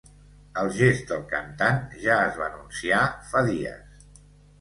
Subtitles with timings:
[0.59, 3.03] El gest del cantant ja es va anunciar
[3.35, 4.01] fa dies.